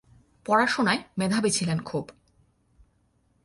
পড়াশুনায় 0.45 1.01
মেধাবী 1.17 1.49
ছিলেন 1.49 1.79
খুব। 1.79 2.05